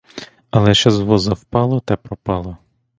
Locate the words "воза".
0.99-1.33